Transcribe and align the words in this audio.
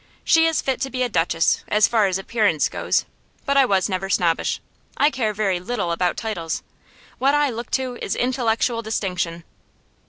She 0.23 0.47
is 0.47 0.63
fit 0.63 0.81
to 0.81 0.89
be 0.89 1.03
a 1.03 1.09
duchess, 1.09 1.63
as 1.67 1.87
far 1.87 2.07
as 2.07 2.17
appearance 2.17 2.69
goes; 2.69 3.05
but 3.45 3.55
I 3.55 3.65
was 3.65 3.87
never 3.87 4.09
snobbish. 4.09 4.59
I 4.97 5.11
care 5.11 5.31
very 5.31 5.59
little 5.59 5.91
about 5.91 6.17
titles; 6.17 6.63
what 7.19 7.35
I 7.35 7.51
look 7.51 7.69
to 7.73 7.99
is 8.01 8.15
intellectual 8.15 8.81
distinction. 8.81 9.43